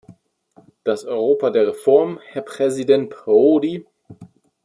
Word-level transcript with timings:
Das 0.83 1.05
Europa 1.05 1.51
der 1.51 1.67
Reform, 1.67 2.19
Herr 2.25 2.41
Präsident 2.41 3.11
Prodi? 3.11 3.85